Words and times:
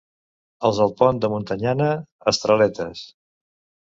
Els 0.69 0.77
del 0.83 0.93
Pont 1.01 1.19
de 1.25 1.29
Montanyana, 1.33 1.89
estraletes. 2.33 3.05